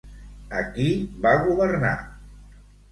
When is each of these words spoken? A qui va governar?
A 0.61 0.63
qui 0.77 0.87
va 1.27 1.37
governar? 1.45 1.95